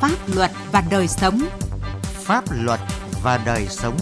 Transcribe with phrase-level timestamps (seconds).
[0.00, 1.40] Pháp luật và đời sống.
[2.02, 2.80] Pháp luật
[3.22, 3.96] và đời sống.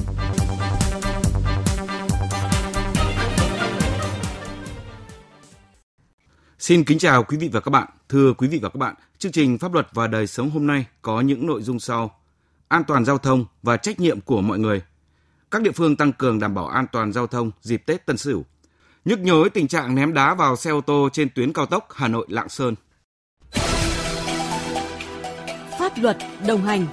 [6.59, 7.89] Xin kính chào quý vị và các bạn.
[8.09, 10.87] Thưa quý vị và các bạn, chương trình Pháp luật và đời sống hôm nay
[11.03, 12.21] có những nội dung sau:
[12.69, 14.83] an toàn giao thông và trách nhiệm của mọi người.
[15.51, 18.45] Các địa phương tăng cường đảm bảo an toàn giao thông dịp Tết Tân Sửu.
[19.05, 22.09] Nhức nhối tình trạng ném đá vào xe ô tô trên tuyến cao tốc Hà
[22.09, 22.75] Nội Lạng Sơn.
[25.99, 26.17] Pháp luật
[26.47, 26.87] đồng hành.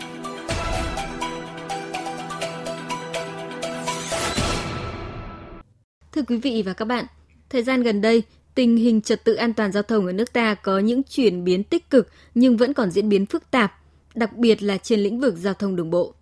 [6.11, 7.05] Thưa quý vị và các bạn,
[7.49, 8.23] thời gian gần đây,
[8.55, 11.63] tình hình trật tự an toàn giao thông ở nước ta có những chuyển biến
[11.63, 13.73] tích cực nhưng vẫn còn diễn biến phức tạp,
[14.15, 16.13] đặc biệt là trên lĩnh vực giao thông đường bộ.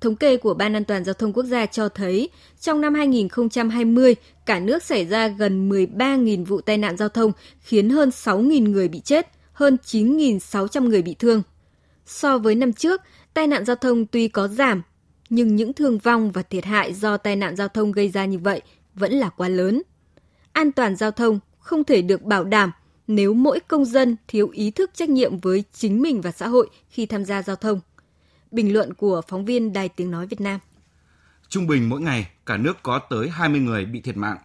[0.00, 4.16] Thống kê của Ban An toàn Giao thông Quốc gia cho thấy, trong năm 2020,
[4.46, 8.88] cả nước xảy ra gần 13.000 vụ tai nạn giao thông, khiến hơn 6.000 người
[8.88, 11.42] bị chết, hơn 9.600 người bị thương.
[12.06, 13.02] So với năm trước,
[13.34, 14.82] tai nạn giao thông tuy có giảm,
[15.30, 18.38] nhưng những thương vong và thiệt hại do tai nạn giao thông gây ra như
[18.38, 18.62] vậy
[18.94, 19.82] vẫn là quá lớn.
[20.52, 22.70] An toàn giao thông không thể được bảo đảm
[23.06, 26.70] nếu mỗi công dân thiếu ý thức trách nhiệm với chính mình và xã hội
[26.88, 27.80] khi tham gia giao thông.
[28.50, 30.60] Bình luận của phóng viên Đài Tiếng Nói Việt Nam.
[31.48, 34.38] Trung bình mỗi ngày, cả nước có tới 20 người bị thiệt mạng,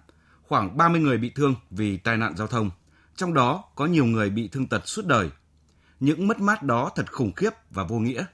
[0.44, 2.72] khoảng 30 người bị thương vì tai nạn giao thông.
[3.16, 5.30] Trong đó có nhiều người bị thương tật suốt đời.
[6.02, 8.26] Những mất mát đó thật khủng khiếp và vô nghĩa.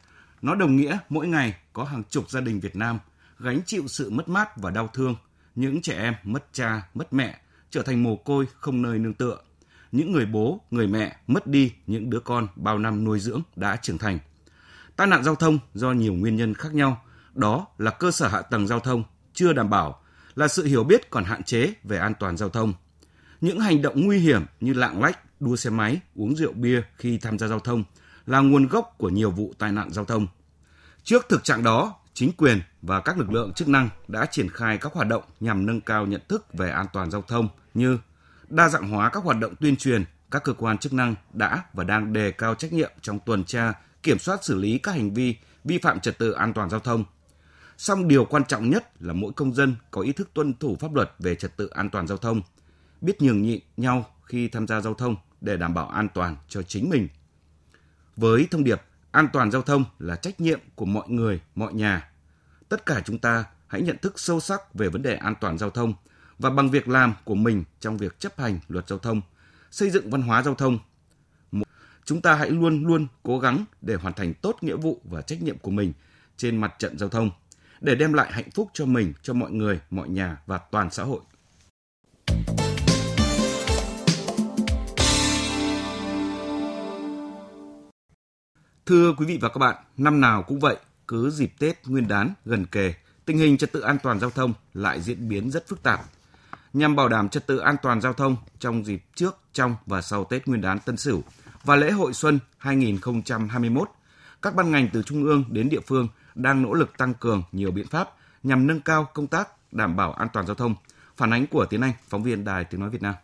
[0.42, 3.00] Nó đồng nghĩa mỗi ngày có hàng chục gia đình Việt Nam
[3.40, 5.16] gánh chịu sự mất mát và đau thương.
[5.56, 9.38] Những trẻ em mất cha, mất mẹ, trở thành mồ côi không nơi nương tựa.
[9.92, 13.76] Những người bố, người mẹ mất đi những đứa con bao năm nuôi dưỡng đã
[13.76, 14.20] trưởng thành.
[14.96, 18.42] Tai nạn giao thông do nhiều nguyên nhân khác nhau, đó là cơ sở hạ
[18.42, 20.02] tầng giao thông chưa đảm bảo,
[20.36, 22.74] là sự hiểu biết còn hạn chế về an toàn giao thông.
[23.42, 27.18] Những hành động nguy hiểm như lạng lách, đua xe máy, uống rượu bia khi
[27.18, 27.84] tham gia giao thông
[28.26, 30.28] là nguồn gốc của nhiều vụ tai nạn giao thông.
[31.04, 34.78] Trước thực trạng đó, chính quyền và các lực lượng chức năng đã triển khai
[34.78, 38.00] các hoạt động nhằm nâng cao nhận thức về an toàn giao thông như
[38.50, 41.84] đa dạng hóa các hoạt động tuyên truyền, các cơ quan chức năng đã và
[41.84, 45.36] đang đề cao trách nhiệm trong tuần tra, kiểm soát xử lý các hành vi
[45.64, 47.06] vi phạm trật tự an toàn giao thông.
[47.78, 50.94] Song điều quan trọng nhất là mỗi công dân có ý thức tuân thủ pháp
[50.94, 52.42] luật về trật tự an toàn giao thông,
[53.02, 56.62] biết nhường nhịn nhau khi tham gia giao thông để đảm bảo an toàn cho
[56.62, 57.08] chính mình.
[58.16, 58.82] Với thông điệp
[59.12, 62.10] an toàn giao thông là trách nhiệm của mọi người, mọi nhà,
[62.70, 65.70] tất cả chúng ta hãy nhận thức sâu sắc về vấn đề an toàn giao
[65.70, 65.94] thông
[66.40, 69.22] và bằng việc làm của mình trong việc chấp hành luật giao thông,
[69.72, 70.80] xây dựng văn hóa giao thông
[72.08, 75.42] chúng ta hãy luôn luôn cố gắng để hoàn thành tốt nghĩa vụ và trách
[75.42, 75.94] nhiệm của mình
[76.38, 77.32] trên mặt trận giao thông
[77.82, 81.04] để đem lại hạnh phúc cho mình, cho mọi người, mọi nhà và toàn xã
[81.04, 81.20] hội.
[88.88, 90.78] Thưa quý vị và các bạn, năm nào cũng vậy,
[91.08, 92.94] cứ dịp Tết Nguyên đán gần kề,
[93.26, 96.00] tình hình trật tự an toàn giao thông lại diễn biến rất phức tạp.
[96.74, 100.24] Nhằm bảo đảm trật tự an toàn giao thông trong dịp trước, trong và sau
[100.24, 101.24] Tết Nguyên đán Tân Sửu,
[101.64, 103.90] và lễ hội xuân 2021,
[104.42, 107.72] các ban ngành từ trung ương đến địa phương đang nỗ lực tăng cường nhiều
[107.72, 108.10] biện pháp
[108.44, 110.76] nhằm nâng cao công tác đảm bảo an toàn giao thông.
[111.18, 113.16] Phản ánh của Tiến Anh, phóng viên Đài Tiếng Nói Việt Nam.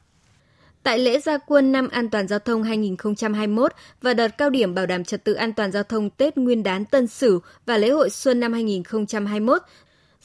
[0.83, 4.85] Tại lễ gia quân năm an toàn giao thông 2021 và đợt cao điểm bảo
[4.85, 8.09] đảm trật tự an toàn giao thông Tết Nguyên đán Tân Sửu và lễ hội
[8.09, 9.61] xuân năm 2021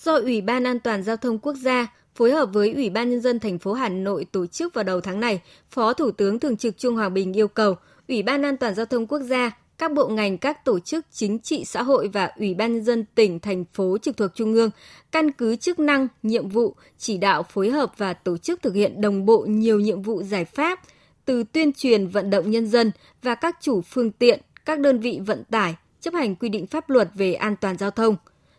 [0.04, 3.20] do Ủy ban An toàn giao thông quốc gia phối hợp với Ủy ban nhân
[3.20, 6.56] dân thành phố Hà Nội tổ chức vào đầu tháng này, Phó Thủ tướng Thường
[6.56, 7.74] trực Trung Hòa Bình yêu cầu
[8.08, 11.38] Ủy ban An toàn giao thông quốc gia, các bộ ngành, các tổ chức chính
[11.38, 14.70] trị xã hội và Ủy ban nhân dân tỉnh, thành phố trực thuộc Trung ương
[15.12, 19.00] căn cứ chức năng, nhiệm vụ, chỉ đạo phối hợp và tổ chức thực hiện
[19.00, 20.80] đồng bộ nhiều nhiệm vụ giải pháp
[21.24, 25.20] từ tuyên truyền vận động nhân dân và các chủ phương tiện, các đơn vị
[25.26, 28.16] vận tải chấp hành quy định pháp luật về an toàn giao thông,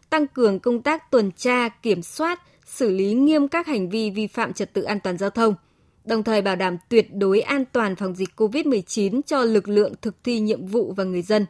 [0.09, 4.27] tăng cường công tác tuần tra, kiểm soát, xử lý nghiêm các hành vi vi
[4.27, 5.55] phạm trật tự an toàn giao thông–
[6.09, 10.15] đồng thời bảo đảm tuyệt đối an toàn phòng dịch COVID-19 cho lực lượng thực
[10.23, 11.45] thi nhiệm vụ và người dân.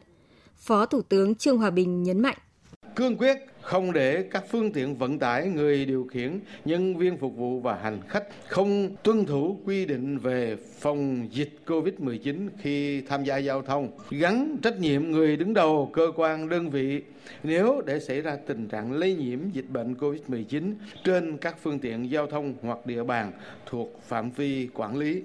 [0.56, 2.36] Phó Thủ tướng Trương Hòa Bình nhấn mạnh.
[2.96, 7.36] Cương quyết không để các phương tiện vận tải, người điều khiển, nhân viên phục
[7.36, 13.24] vụ và hành khách không tuân thủ quy định về phòng dịch COVID-19 khi tham
[13.24, 17.02] gia giao thông, gắn trách nhiệm người đứng đầu cơ quan đơn vị
[17.42, 20.74] nếu để xảy ra tình trạng lây nhiễm dịch bệnh COVID-19
[21.04, 23.32] trên các phương tiện giao thông hoặc địa bàn
[23.66, 25.22] thuộc phạm vi quản lý.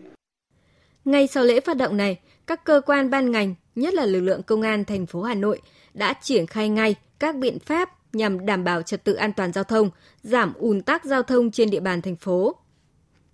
[1.05, 4.43] Ngay sau lễ phát động này, các cơ quan ban ngành, nhất là lực lượng
[4.43, 5.61] công an thành phố Hà Nội
[5.93, 9.63] đã triển khai ngay các biện pháp nhằm đảm bảo trật tự an toàn giao
[9.63, 9.89] thông,
[10.23, 12.55] giảm ùn tắc giao thông trên địa bàn thành phố.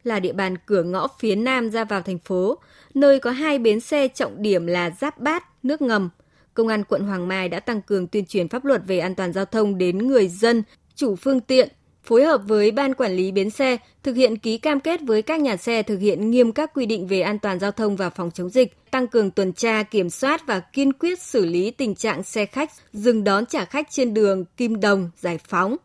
[0.04, 2.58] Là địa bàn cửa ngõ phía nam ra vào thành phố,
[2.94, 6.10] nơi có hai bến xe trọng điểm là Giáp Bát, nước ngầm,
[6.54, 9.34] Công an quận Hoàng Mai đã tăng cường tuyên truyền pháp luật về an toàn
[9.34, 10.64] giao thông đến người dân,
[10.96, 11.70] chủ phương tiện,
[12.04, 15.42] phối hợp với ban quản lý bến xe thực hiện ký cam kết với các
[15.42, 18.32] nhà xe thực hiện nghiêm các quy định về an toàn giao thông và phòng
[18.32, 22.24] chống dịch, tăng cường tuần tra, kiểm soát và kiên quyết xử lý tình trạng
[22.24, 25.78] xe khách dừng đón trả khách trên đường Kim Đồng, Giải Phóng.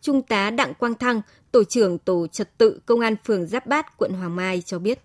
[0.00, 1.20] Trung tá Đặng Quang Thăng,
[1.52, 4.98] tổ trưởng tổ trật tự công an phường Giáp Bát, quận Hoàng Mai cho biết.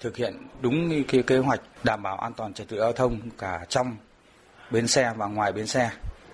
[0.00, 3.66] Thực hiện đúng cái kế hoạch đảm bảo an toàn trật tự giao thông cả
[3.68, 3.96] trong
[4.70, 5.90] bến xe và ngoài bến xe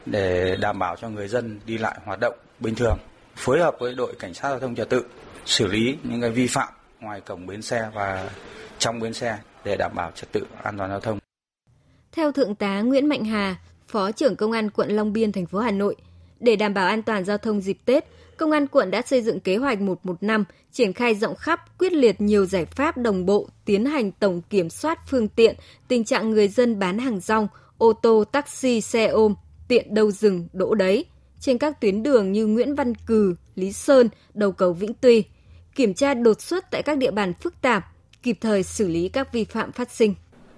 [0.07, 2.99] để đảm bảo cho người dân đi lại hoạt động bình thường
[3.37, 5.05] phối hợp với đội cảnh sát giao thông trật tự
[5.45, 6.69] xử lý những cái vi phạm
[7.01, 8.31] ngoài cổng bến xe và
[8.79, 11.19] trong bến xe để đảm bảo trật tự an toàn giao thông.
[12.13, 13.57] Theo Thượng tá Nguyễn Mạnh Hà,
[13.89, 15.97] Phó trưởng Công an quận Long Biên, thành phố Hà Nội,
[16.41, 18.05] để đảm bảo an toàn giao thông dịp Tết,
[18.37, 22.21] Công an quận đã xây dựng kế hoạch 115, triển khai rộng khắp, quyết liệt
[22.21, 25.57] nhiều giải pháp đồng bộ, tiến hành tổng kiểm soát phương tiện,
[25.89, 27.49] tình trạng người dân bán hàng rong,
[27.79, 29.35] ô tô, taxi, xe ôm,
[29.69, 31.05] tiện đâu dừng, đỗ đấy,
[31.41, 35.25] trên các tuyến đường như Nguyễn Văn Cừ, Lý Sơn, đầu cầu Vĩnh Tuy,
[35.75, 37.93] kiểm tra đột xuất tại các địa bàn phức tạp,
[38.23, 40.15] kịp thời xử lý các vi phạm phát sinh.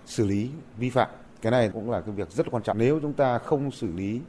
[0.07, 0.49] Xử lý
[0.79, 1.09] vi phạm,
[1.43, 2.79] cái này cũng là cái việc rất quan trọng.
[2.79, 4.21] Nếu chúng ta không xử lý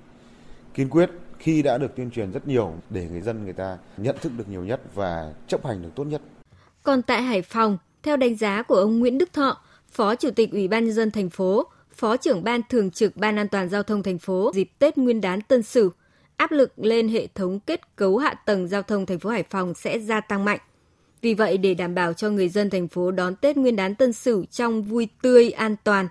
[0.73, 1.09] kiên quyết
[1.39, 4.49] khi đã được tuyên truyền rất nhiều để người dân người ta nhận thức được
[4.49, 6.21] nhiều nhất và chấp hành được tốt nhất.
[6.83, 9.61] Còn tại Hải Phòng, theo đánh giá của ông Nguyễn Đức Thọ,
[9.91, 13.35] Phó Chủ tịch Ủy ban nhân dân thành phố, Phó trưởng ban thường trực Ban
[13.35, 15.89] An toàn giao thông thành phố dịp Tết Nguyên đán Tân Sửu,
[16.43, 19.73] áp lực lên hệ thống kết cấu hạ tầng giao thông thành phố Hải Phòng
[19.73, 20.59] sẽ gia tăng mạnh.
[21.21, 24.13] Vì vậy, để đảm bảo cho người dân thành phố đón Tết Nguyên đán Tân
[24.13, 26.07] Sửu trong vui tươi, an toàn,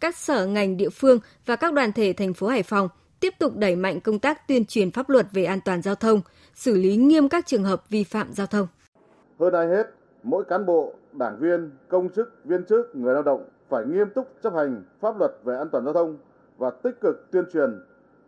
[0.00, 2.88] các sở ngành địa phương và các đoàn thể thành phố Hải Phòng
[3.20, 6.20] tiếp tục đẩy mạnh công tác tuyên truyền pháp luật về an toàn giao thông,
[6.54, 8.66] xử lý nghiêm các trường hợp vi phạm giao thông.
[9.40, 9.86] Hơn ai hết,
[10.22, 14.28] mỗi cán bộ, đảng viên, công chức, viên chức, người lao động phải nghiêm túc
[14.42, 16.18] chấp hành pháp luật về an toàn giao thông
[16.58, 17.80] và tích cực tuyên truyền,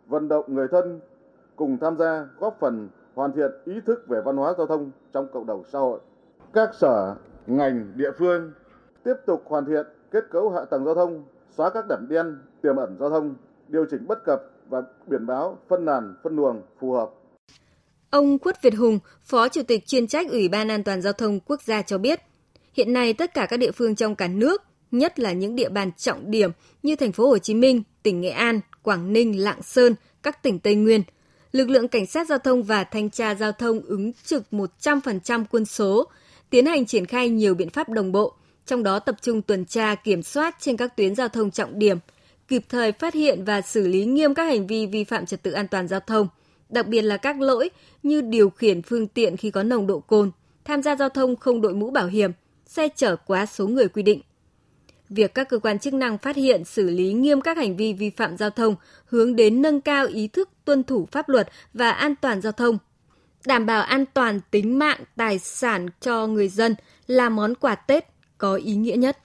[0.07, 0.99] vận động người thân
[1.57, 5.27] cùng tham gia góp phần hoàn thiện ý thức về văn hóa giao thông trong
[5.33, 5.99] cộng đồng xã hội.
[6.53, 7.15] Các sở,
[7.47, 8.51] ngành, địa phương
[9.03, 11.23] tiếp tục hoàn thiện kết cấu hạ tầng giao thông,
[11.57, 13.35] xóa các điểm đen tiềm ẩn giao thông,
[13.67, 17.09] điều chỉnh bất cập và biển báo phân làn, phân luồng phù hợp.
[18.09, 21.39] Ông Quất Việt Hùng, Phó Chủ tịch chuyên trách Ủy ban An toàn giao thông
[21.39, 22.19] quốc gia cho biết,
[22.73, 24.61] hiện nay tất cả các địa phương trong cả nước,
[24.91, 26.51] nhất là những địa bàn trọng điểm
[26.83, 30.59] như thành phố Hồ Chí Minh, tỉnh Nghệ An, Quảng Ninh, Lạng Sơn, các tỉnh
[30.59, 31.01] Tây Nguyên,
[31.57, 35.65] lực lượng cảnh sát giao thông và thanh tra giao thông ứng trực 100% quân
[35.65, 36.07] số,
[36.49, 38.33] tiến hành triển khai nhiều biện pháp đồng bộ,
[38.65, 41.97] trong đó tập trung tuần tra kiểm soát trên các tuyến giao thông trọng điểm,
[42.47, 45.51] kịp thời phát hiện và xử lý nghiêm các hành vi vi phạm trật tự
[45.51, 46.27] an toàn giao thông,
[46.69, 47.69] đặc biệt là các lỗi
[48.03, 50.31] như điều khiển phương tiện khi có nồng độ cồn,
[50.65, 52.31] tham gia giao thông không đội mũ bảo hiểm,
[52.65, 54.21] xe chở quá số người quy định.
[55.09, 58.09] Việc các cơ quan chức năng phát hiện xử lý nghiêm các hành vi vi
[58.09, 58.75] phạm giao thông
[59.05, 62.77] hướng đến nâng cao ý thức tuân thủ pháp luật và an toàn giao thông,
[63.45, 66.75] đảm bảo an toàn tính mạng, tài sản cho người dân
[67.07, 68.05] là món quà Tết
[68.37, 69.17] có ý nghĩa nhất.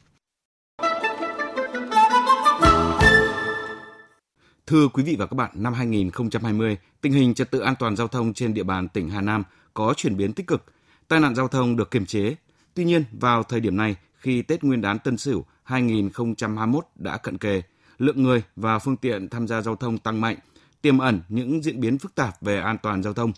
[4.66, 8.08] Thưa quý vị và các bạn, năm 2020, tình hình trật tự an toàn giao
[8.08, 9.44] thông trên địa bàn tỉnh Hà Nam
[9.74, 10.64] có chuyển biến tích cực,
[11.08, 12.34] tai nạn giao thông được kiềm chế.
[12.74, 17.38] Tuy nhiên, vào thời điểm này, khi Tết Nguyên đán Tân Sửu 2021 đã cận
[17.38, 17.62] kề,
[17.98, 20.36] lượng người và phương tiện tham gia giao thông tăng mạnh,
[20.82, 23.32] tiềm ẩn những diễn biến phức tạp về an toàn giao thông.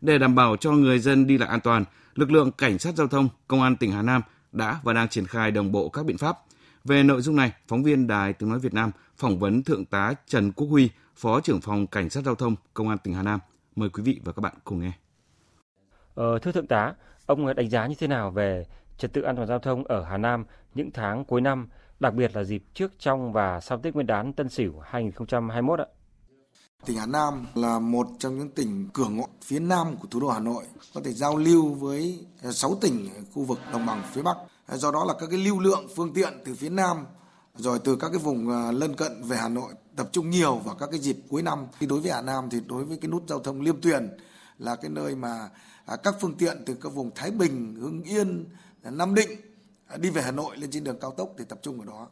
[0.00, 3.08] Để đảm bảo cho người dân đi lại an toàn, lực lượng cảnh sát giao
[3.08, 6.18] thông, công an tỉnh Hà Nam đã và đang triển khai đồng bộ các biện
[6.18, 6.38] pháp.
[6.84, 10.14] Về nội dung này, phóng viên Đài Tiếng nói Việt Nam phỏng vấn Thượng tá
[10.26, 13.40] Trần Quốc Huy, Phó trưởng phòng Cảnh sát giao thông, Công an tỉnh Hà Nam.
[13.76, 14.92] Mời quý vị và các bạn cùng nghe.
[16.14, 16.94] Ờ, thưa Thượng tá,
[17.26, 18.66] ông đánh giá như thế nào về
[18.98, 21.68] trật tự an toàn giao thông ở Hà Nam những tháng cuối năm,
[22.00, 25.86] đặc biệt là dịp trước, trong và sau Tết Nguyên đán Tân Sửu 2021 ạ?
[26.86, 30.28] Tỉnh Hà Nam là một trong những tỉnh cửa ngõ phía nam của thủ đô
[30.28, 30.64] Hà Nội,
[30.94, 34.36] có thể giao lưu với à, 6 tỉnh khu vực đồng bằng phía Bắc.
[34.66, 36.96] À, do đó là các cái lưu lượng phương tiện từ phía nam
[37.54, 40.74] rồi từ các cái vùng à, lân cận về Hà Nội tập trung nhiều vào
[40.74, 41.66] các cái dịp cuối năm.
[41.80, 44.08] Thì đối với Hà Nam thì đối với cái nút giao thông Liêm Tuyền
[44.58, 45.48] là cái nơi mà
[46.02, 48.44] các phương tiện từ các vùng Thái Bình, Hưng Yên,
[48.90, 49.30] Nam Định
[49.86, 52.08] à, đi về Hà Nội lên trên đường cao tốc thì tập trung ở đó.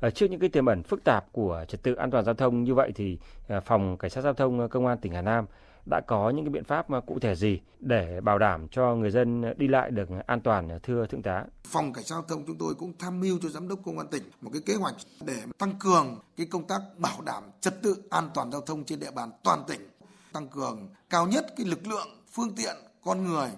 [0.00, 2.64] Ở trước những cái tiềm ẩn phức tạp của trật tự an toàn giao thông
[2.64, 3.18] như vậy thì
[3.64, 5.46] phòng cảnh sát giao thông công an tỉnh Hà Nam
[5.90, 9.58] đã có những cái biện pháp cụ thể gì để bảo đảm cho người dân
[9.58, 11.44] đi lại được an toàn thưa thượng tá?
[11.64, 14.06] Phòng cảnh sát giao thông chúng tôi cũng tham mưu cho giám đốc công an
[14.08, 14.94] tỉnh một cái kế hoạch
[15.26, 19.00] để tăng cường cái công tác bảo đảm trật tự an toàn giao thông trên
[19.00, 19.80] địa bàn toàn tỉnh,
[20.32, 23.48] tăng cường cao nhất cái lực lượng, phương tiện, con người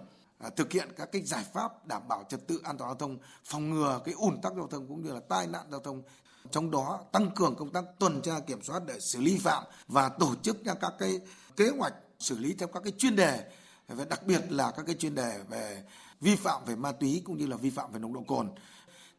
[0.41, 3.19] à, thực hiện các cái giải pháp đảm bảo trật tự an toàn giao thông,
[3.45, 6.03] phòng ngừa cái ủn tắc giao thông cũng như là tai nạn giao thông
[6.51, 10.09] trong đó tăng cường công tác tuần tra kiểm soát để xử lý phạm và
[10.09, 11.21] tổ chức ra các cái
[11.57, 13.51] kế hoạch xử lý theo các cái chuyên đề
[13.89, 15.83] và đặc biệt là các cái chuyên đề về
[16.21, 18.51] vi phạm về ma túy cũng như là vi phạm về nồng độ cồn.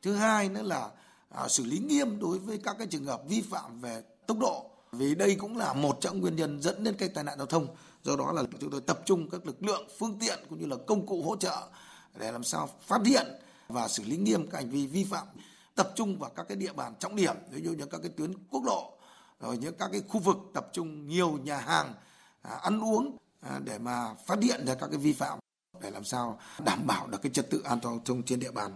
[0.01, 0.89] Thứ hai nữa là
[1.29, 4.71] à, xử lý nghiêm đối với các cái trường hợp vi phạm về tốc độ
[4.91, 7.67] vì đây cũng là một trong nguyên nhân dẫn đến cái tai nạn giao thông.
[8.03, 10.75] Do đó là chúng tôi tập trung các lực lượng, phương tiện cũng như là
[10.87, 11.67] công cụ hỗ trợ
[12.19, 13.27] để làm sao phát hiện
[13.67, 15.27] và xử lý nghiêm các hành vi vi phạm
[15.75, 18.33] tập trung vào các cái địa bàn trọng điểm ví dụ như các cái tuyến
[18.49, 18.97] quốc lộ
[19.39, 21.93] rồi những các cái khu vực tập trung nhiều nhà hàng
[22.41, 25.39] à, ăn uống à, để mà phát hiện ra các cái vi phạm
[25.81, 28.51] để làm sao đảm bảo được cái trật tự an toàn giao thông trên địa
[28.51, 28.71] bàn.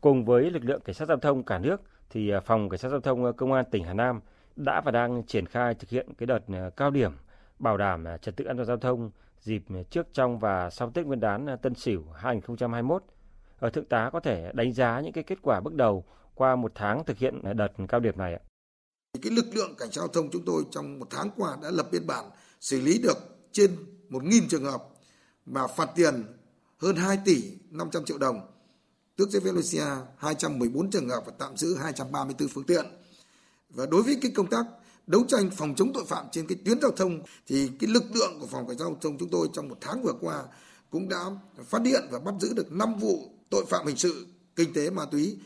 [0.00, 1.76] Cùng với lực lượng cảnh sát giao thông cả nước
[2.10, 4.20] thì à, phòng cảnh sát giao thông à, công an tỉnh Hà Nam
[4.58, 7.12] đã và đang triển khai thực hiện cái đợt à, cao điểm
[7.58, 9.10] bảo đảm à, trật tự an toàn giao thông
[9.40, 13.02] dịp trước trong và sau Tết Nguyên đán à, Tân Sửu 2021
[13.58, 16.72] ở thượng tá có thể đánh giá những cái kết quả bước đầu qua một
[16.74, 18.40] tháng thực hiện đợt cao điểm này ạ?
[19.22, 21.86] Cái lực lượng cảnh sát giao thông chúng tôi trong một tháng qua đã lập
[21.92, 22.24] biên bản
[22.60, 23.16] xử lý được
[23.52, 23.76] trên
[24.10, 24.84] 1.000 trường hợp
[25.46, 26.24] và phạt tiền
[26.78, 28.40] hơn 2 tỷ 500 triệu đồng,
[29.16, 32.86] tước giấy phép lái xe 214 trường hợp và tạm giữ 234 phương tiện.
[33.68, 34.66] Và đối với cái công tác
[35.06, 38.38] đấu tranh phòng chống tội phạm trên cái tuyến giao thông thì cái lực lượng
[38.40, 40.44] của phòng cảnh sát giao thông chúng tôi trong một tháng vừa qua
[40.90, 41.24] cũng đã
[41.64, 45.04] phát hiện và bắt giữ được 5 vụ tội phạm hình sự, kinh tế ma
[45.10, 45.38] túy,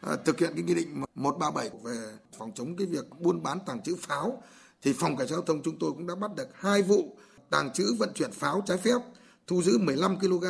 [0.00, 1.96] à, thực hiện cái nghị định 137 về
[2.38, 4.42] phòng chống cái việc buôn bán tàng trữ pháo
[4.82, 7.16] thì phòng cảnh sát giao thông chúng tôi cũng đã bắt được hai vụ
[7.50, 8.98] tàng trữ vận chuyển pháo trái phép,
[9.46, 10.44] thu giữ 15 kg.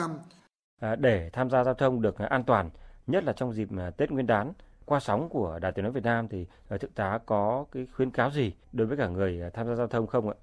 [0.80, 2.70] À, để tham gia giao thông được an toàn,
[3.06, 4.52] nhất là trong dịp à, Tết Nguyên đán,
[4.92, 8.10] qua sóng của Đài Tiếng nói Việt Nam thì ờ, thượng tá có cái khuyến
[8.10, 10.34] cáo gì đối với cả người ờ, tham gia giao thông không ạ?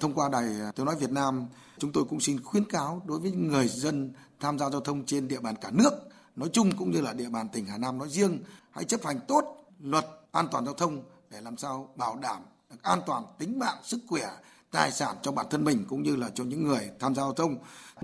[0.00, 0.44] Thông qua Đài
[0.76, 1.46] Tiếng Nói Việt Nam,
[1.78, 5.28] chúng tôi cũng xin khuyến cáo đối với người dân tham gia giao thông trên
[5.28, 5.90] địa bàn cả nước,
[6.36, 8.38] nói chung cũng như là địa bàn tỉnh Hà Nam nói riêng,
[8.70, 9.44] hãy chấp hành tốt
[9.80, 13.76] luật an toàn giao thông để làm sao bảo đảm được an toàn tính mạng,
[13.82, 14.30] sức khỏe,
[14.70, 17.32] tài sản cho bản thân mình cũng như là cho những người tham gia giao
[17.32, 17.56] thông.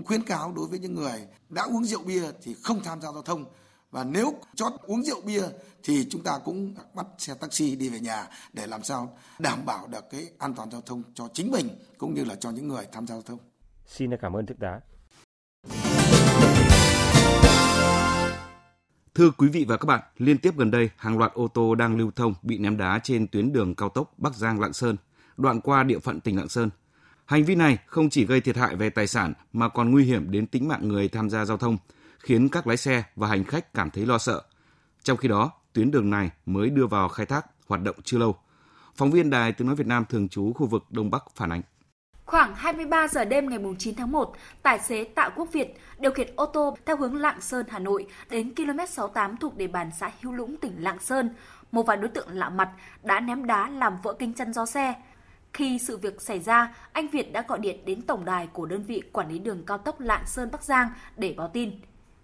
[0.05, 3.21] Khuyến cáo đối với những người đã uống rượu bia thì không tham gia giao
[3.21, 3.45] thông
[3.91, 5.43] và nếu chót uống rượu bia
[5.83, 9.87] thì chúng ta cũng bắt xe taxi đi về nhà để làm sao đảm bảo
[9.87, 12.85] được cái an toàn giao thông cho chính mình cũng như là cho những người
[12.91, 13.39] tham gia giao thông.
[13.85, 14.79] Xin cảm ơn thượng tá.
[19.15, 21.97] Thưa quý vị và các bạn, liên tiếp gần đây, hàng loạt ô tô đang
[21.97, 24.95] lưu thông bị ném đá trên tuyến đường cao tốc Bắc Giang Lạng Sơn,
[25.37, 26.69] đoạn qua địa phận tỉnh Lạng Sơn.
[27.25, 30.31] Hành vi này không chỉ gây thiệt hại về tài sản mà còn nguy hiểm
[30.31, 31.77] đến tính mạng người tham gia giao thông,
[32.19, 34.41] khiến các lái xe và hành khách cảm thấy lo sợ.
[35.03, 38.35] Trong khi đó, tuyến đường này mới đưa vào khai thác hoạt động chưa lâu.
[38.95, 41.61] Phóng viên Đài Tiếng Nói Việt Nam thường trú khu vực Đông Bắc phản ánh.
[42.25, 44.33] Khoảng 23 giờ đêm ngày 9 tháng 1,
[44.63, 48.07] tài xế Tạ Quốc Việt điều khiển ô tô theo hướng Lạng Sơn, Hà Nội
[48.29, 51.29] đến km 68 thuộc địa bàn xã Hữu Lũng, tỉnh Lạng Sơn.
[51.71, 52.69] Một vài đối tượng lạ mặt
[53.03, 54.93] đã ném đá làm vỡ kính chắn gió xe.
[55.53, 58.83] Khi sự việc xảy ra, anh Việt đã gọi điện đến tổng đài của đơn
[58.83, 61.71] vị quản lý đường cao tốc Lạng Sơn Bắc Giang để báo tin.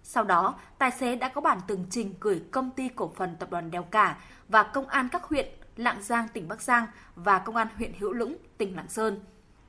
[0.06, 3.50] Sau đó, tài xế đã có bản tường trình gửi công ty cổ phần tập
[3.50, 4.16] đoàn Đèo Cả
[4.48, 8.12] và công an các huyện Lạng Giang tỉnh Bắc Giang và công an huyện Hữu
[8.12, 9.20] Lũng tỉnh Lạng Sơn.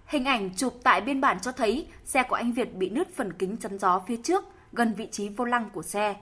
[0.06, 3.34] Hình ảnh chụp tại biên bản cho thấy xe của anh Việt bị nứt phần
[3.34, 6.16] kính chắn gió phía trước, gần vị trí vô lăng của xe.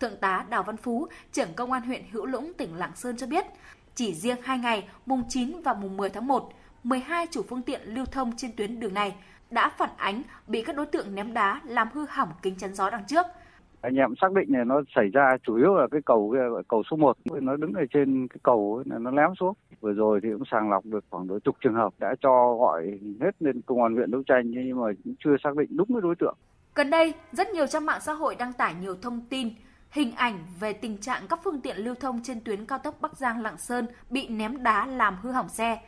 [0.00, 3.26] Thượng tá Đào Văn Phú, trưởng công an huyện Hữu Lũng, tỉnh Lạng Sơn cho
[3.26, 3.46] biết,
[3.94, 6.52] chỉ riêng hai ngày, mùng 9 và mùng 10 tháng 1,
[6.84, 9.14] 12 chủ phương tiện lưu thông trên tuyến đường này
[9.52, 12.90] đã phản ánh bị các đối tượng ném đá làm hư hỏng kính chắn gió
[12.90, 13.26] đằng trước–
[13.82, 16.34] anh em xác định này nó xảy ra chủ yếu là cái cầu
[16.68, 20.28] cầu số 1 nó đứng ở trên cái cầu nó lém xuống vừa rồi thì
[20.32, 23.82] cũng sàng lọc được khoảng đối chục trường hợp đã cho gọi hết lên công
[23.82, 26.36] an huyện đấu tranh nhưng mà cũng chưa xác định đúng cái đối tượng
[26.74, 29.48] gần đây rất nhiều trang mạng xã hội đăng tải nhiều thông tin
[29.90, 33.16] hình ảnh về tình trạng các phương tiện lưu thông trên tuyến cao tốc Bắc
[33.16, 35.78] Giang Lạng Sơn bị ném đá làm hư hỏng xe.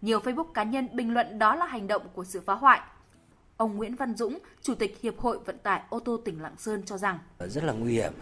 [0.00, 2.80] Nhiều Facebook cá nhân bình luận đó là hành động của sự phá hoại.
[3.58, 6.82] Ông Nguyễn Văn Dũng, Chủ tịch Hiệp hội Vận tải ô tô tỉnh Lạng Sơn
[6.86, 8.12] cho rằng rất là nguy hiểm,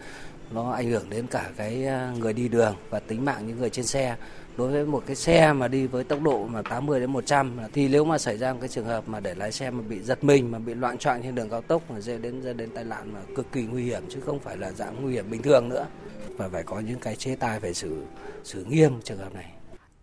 [0.51, 3.69] nó ảnh hưởng đến cả cái à, người đi đường và tính mạng những người
[3.69, 4.15] trên xe.
[4.57, 7.87] Đối với một cái xe mà đi với tốc độ mà 80 đến 100 thì
[7.87, 10.23] nếu mà xảy ra một cái trường hợp mà để lái xe mà bị giật
[10.23, 12.83] mình mà bị loạn choạng trên đường cao tốc mà dễ đến dẫn đến tai
[12.83, 15.69] nạn mà cực kỳ nguy hiểm chứ không phải là dạng nguy hiểm bình thường
[15.69, 15.85] nữa.
[16.29, 18.03] Và phải có những cái chế tài phải xử
[18.43, 19.51] xử nghiêm trường hợp này.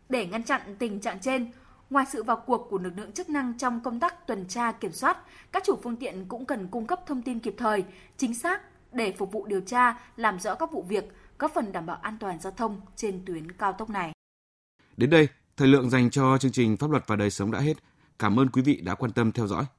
[0.09, 1.51] Để ngăn chặn tình trạng trên,
[1.91, 4.93] Ngoài sự vào cuộc của lực lượng chức năng trong công tác tuần tra kiểm
[4.93, 5.19] soát,
[5.53, 7.85] các chủ phương tiện cũng cần cung cấp thông tin kịp thời,
[8.17, 8.61] chính xác
[8.93, 11.05] để phục vụ điều tra, làm rõ các vụ việc,
[11.39, 14.13] góp phần đảm bảo an toàn giao thông trên tuyến cao tốc này.
[14.97, 17.75] Đến đây, thời lượng dành cho chương trình Pháp luật và đời sống đã hết.
[18.19, 19.65] Cảm ơn quý vị đã quan tâm theo dõi.